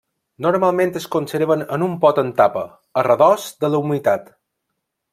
Normalment 0.45 0.93
es 0.99 1.05
conserven 1.15 1.61
en 1.77 1.85
un 1.89 1.95
pot 2.05 2.23
amb 2.23 2.39
tapa, 2.41 2.65
a 3.03 3.07
redós 3.11 3.49
de 3.63 3.75
la 3.75 3.87
humitat. 3.87 4.29